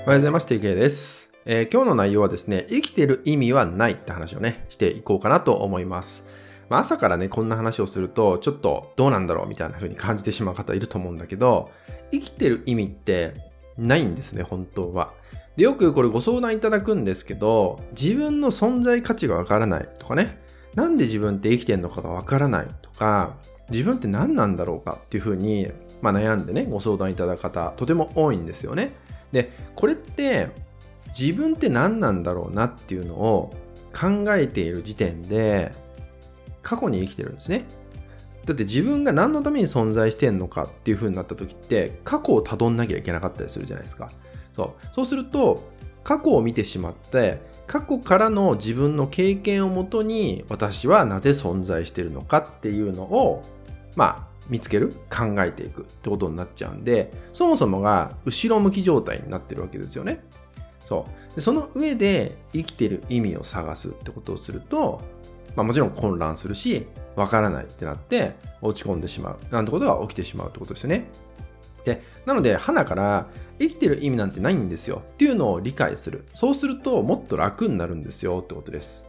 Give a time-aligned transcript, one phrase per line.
[0.00, 0.46] おはようございます。
[0.46, 6.24] TK です、えー、今日の内容はですね、生きてる意味はないって話をね、していこうかなと思います。
[6.70, 11.70] まあ、朝からね、こんな話をすると、ちょっとどうなんだろうみたいな風に感じてしまう方いると思うんだけど、
[12.12, 13.34] 生きてる意味って
[13.76, 15.12] ないんですね、本当は。
[15.56, 20.40] で、よくこれご相談いただくんですけど、自分の存在価値がわからないとかね、
[20.74, 23.36] なんで自分って生きてんのかがわからないとか、
[23.70, 28.94] 自分って何なんだろうかっていう風に、まあ、悩んでね、ご相談いただく方、とても多いんですよね。
[29.32, 30.48] で、これって
[31.18, 33.50] 自分って何なんだろうなっていうのを
[33.92, 35.72] 考えている時点で
[36.62, 37.64] 過去に生きてるんですね。
[38.46, 44.10] だって自分が何のために存在してんのかっていう風になった時って過去をたどんなきゃいけなかったりするじゃないですか。
[44.56, 45.70] そうそうすると
[46.02, 53.42] 過去を見てしまって過去からの自分の経験をもとに私はなぜ存在してるのかっていうのを
[53.94, 60.22] まあ見つける考えていくってことになっちゃうんでそもそもが後ろ向き状態になってるわけですよね。
[60.84, 61.34] そう。
[61.36, 65.00] でその上で生きてる意味を探すってことをすると、
[65.54, 71.06] まあ、もちろん混乱するしわからないってなって落ち込んでしまうなんてことが起きてしまうってことですよね。
[71.84, 73.28] でなので花から
[73.58, 76.24] 生きてる意味なんてないんですよっていうのを理解する。
[76.34, 79.06] そうするともっと楽になるんですよってことです。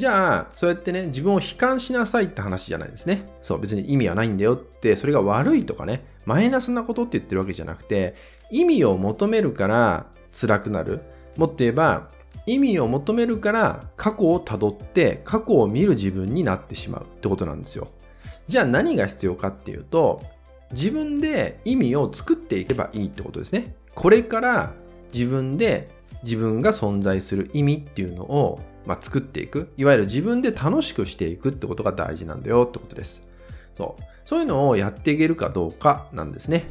[0.00, 3.28] じゃあ、そうやってね、自分を悲観しなさいって話じゃないですね。
[3.42, 8.14] そう、別に意味はないんだよって、それが悪いとかね、マイナスなことって言ってるわけじゃなくて、
[8.50, 11.02] 意味を求めるから辛くなる。
[11.36, 12.08] もっと言えば、
[12.46, 17.88] 意味を求めるから過去をたどって過去を見る自分になってしまうってことなんですよ。
[18.48, 20.22] じゃあ何が必要かっていうと、
[20.72, 23.74] 自分で意味を作っていけばいいってことですね。
[23.94, 24.72] これから
[25.12, 25.90] 自分で
[26.22, 29.72] 自分が存在する意味っていうのをまあ、作っていく。
[29.76, 33.26] いわゆる自分で楽しくしていくってことが大事なんだよってことです。
[33.74, 34.02] そう。
[34.24, 36.66] そういうのをやっていけるかどうかなんですね。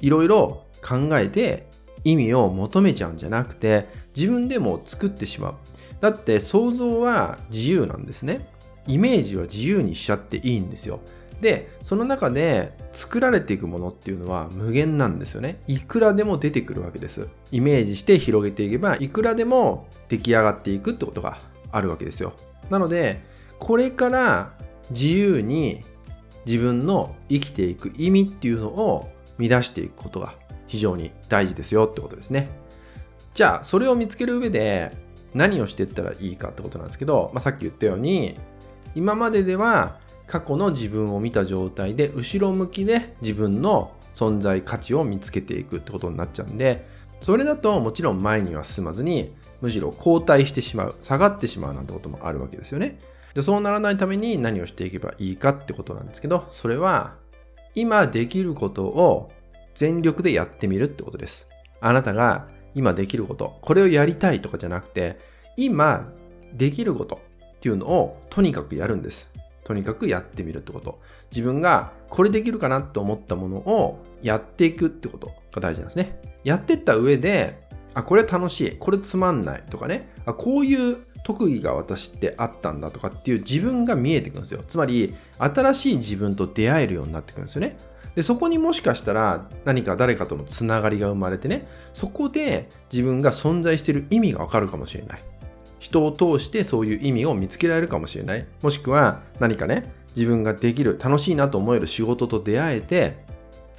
[0.00, 1.68] いろいろ考えて
[2.04, 5.54] 意味を求めちゃうんじゃなくて、自分でも作ってしまう。
[6.00, 8.50] だって想像は自由なんですね。
[8.86, 11.00] イメージは自由にしちゃっていいんですよ。
[11.40, 15.60] で、その中で作られていくものっていうのは無限なんですよね。
[15.66, 17.28] いくらでも出てくるわけです。
[17.52, 21.38] イメージして広げていけば、いくらでも出来上がっていくってことが
[21.70, 22.32] あるわけですよ。
[22.70, 23.22] なので、
[23.58, 24.52] これから
[24.90, 25.84] 自由に
[26.46, 30.34] 自分の生きていく意味っていうのを乱していくことが
[30.66, 32.48] 非常に大事ですよってことですね。
[33.34, 34.90] じゃあ、それを見つける上で
[35.34, 38.34] 何をしていったらいいかってことなんですけど、まあ、さっき言ったように、
[38.94, 46.86] 今まででは過去の自分を見た状態で後ろ向きで自分の存在価値を見つけていくってことになっちゃうんで
[47.20, 52.98] それだともちろん前には進まずにむしろ後退してしまう下がってしまうなんてこともあるわけですよね。
[53.34, 57.14] でそうならないために何をしていけばいいかってことなんですけどそれは
[57.74, 59.30] 今できることを
[59.74, 61.48] 全力でやってみるってことです。
[61.80, 65.18] あなたが今できることこれをやりたいとかじゃなくて
[65.56, 66.12] 今
[66.52, 67.20] できること
[67.56, 69.30] っていうのをとにかくやるんです。
[69.68, 70.98] とにかくやってみるってこと。
[71.30, 76.18] 自分がこれできるかなと思ったものをやっていくってことが大事なんですね。
[76.42, 84.62] やってった上で、あ、これ楽しい、これつまんないとかね、あ、こういう特技が私ってあったんだとかっていう自分が見えてくるんですよ。
[84.66, 87.76] つまり、新しい自分と出会えるようになってくるんですよね。
[88.14, 95.22] で、そこにもしかしたら何か誰かとのつながりが生まれてね、そこで自分が存在してる意味がわかるかもしれない。
[95.78, 98.46] 人を通してそういう意味を見つけられるかもしれない。
[98.62, 103.24] もしくは何かね、自分ができる、楽しいなと思える仕事と出会えて、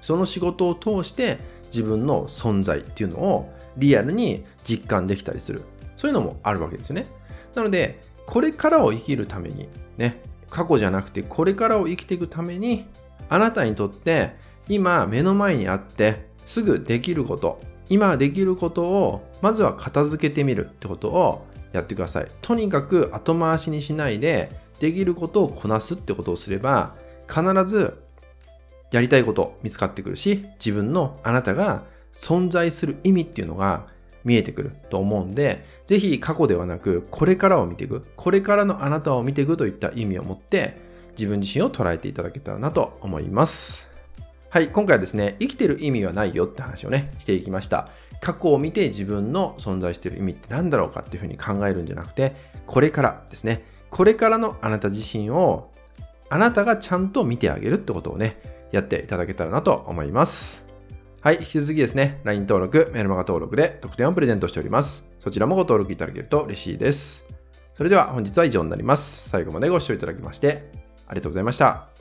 [0.00, 5.62] その仕事を通して自分の存在っていうのをリアルに実感できたりする。
[5.96, 7.06] そういうのもあるわけですね。
[7.54, 10.20] なので、これからを生きるために、ね、
[10.50, 12.86] 過去じゃなくてこれからを生きていくために、
[13.28, 14.36] あなたにとって
[14.68, 22.28] 今目の前にあってすぐできること、今できることをまずは片付けてみるってことをやってください。
[22.40, 24.50] とにかく後回しにしないで、
[24.80, 26.94] できることをこなすってことをすれば、
[27.28, 28.02] 必ず
[28.90, 33.86] やりたいこと見つかってくるし、自分のあなたが存在する意味っていうのが
[34.24, 40.76] 見えてくると思うんで、ぜひ過去ではなく、これからを見ていく、これからのあなたを見ていくといった意味を持って、
[41.12, 43.88] 自分自身を捉えていただけたらなと思います。
[44.50, 47.88] はい、今回はですね、生きてる意味はないよって話をね、していきました。
[48.22, 52.36] 過去を見て自分の存在している意味って何だろうかっていうふうに考えるんじゃなくて、
[52.66, 55.72] これからですね、これからのあなた自身を、
[56.30, 58.40] あなたがちゃんと見てあげるってことをね、
[58.70, 60.68] やっていただけたらなと思います。
[61.20, 65.10] はい、引き続きですね、LINE 登録、メルマガ登録で特典をプレゼントしております。
[65.18, 67.26] そちらもご登録いただけると嬉しいです。
[67.74, 69.30] それでは本日は以上になります。
[69.30, 70.70] 最後までご視聴いただきまして、
[71.08, 71.91] ありがとうございました。